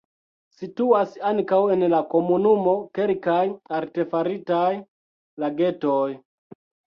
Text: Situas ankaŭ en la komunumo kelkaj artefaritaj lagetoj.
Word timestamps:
Situas 0.59 1.11
ankaŭ 1.31 1.59
en 1.73 1.83
la 1.93 1.99
komunumo 2.13 2.73
kelkaj 2.99 3.43
artefaritaj 3.81 4.71
lagetoj. 5.45 6.09